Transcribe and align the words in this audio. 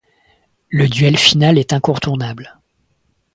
Le 0.69 0.87
duel 0.87 1.15
final 1.15 1.59
est 1.59 1.73
incontournable. 1.73 2.57